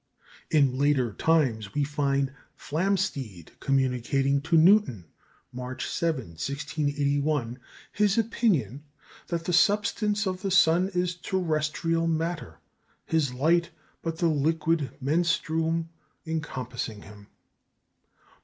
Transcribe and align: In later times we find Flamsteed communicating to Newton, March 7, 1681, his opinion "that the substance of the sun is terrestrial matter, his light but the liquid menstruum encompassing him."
In 0.49 0.79
later 0.79 1.13
times 1.13 1.75
we 1.75 1.83
find 1.83 2.33
Flamsteed 2.57 3.51
communicating 3.59 4.41
to 4.41 4.57
Newton, 4.57 5.05
March 5.53 5.85
7, 5.87 6.29
1681, 6.41 7.59
his 7.91 8.17
opinion 8.17 8.81
"that 9.27 9.45
the 9.45 9.53
substance 9.53 10.25
of 10.25 10.41
the 10.41 10.49
sun 10.49 10.89
is 10.95 11.13
terrestrial 11.13 12.07
matter, 12.07 12.57
his 13.05 13.35
light 13.35 13.69
but 14.01 14.17
the 14.17 14.27
liquid 14.29 14.89
menstruum 14.99 15.89
encompassing 16.25 17.03
him." 17.03 17.27